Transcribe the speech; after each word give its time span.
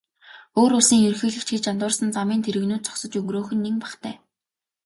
Өөр 0.59 0.71
улсын 0.77 1.03
ерөнхийлөгч 1.07 1.49
гэж 1.53 1.63
андуурсан 1.67 2.09
замын 2.13 2.39
тэрэгнүүд 2.45 2.83
зогсож 2.85 3.13
өнгөрөөх 3.19 3.49
нь 3.55 3.63
нэн 3.65 3.75
бахтай. 3.83 4.15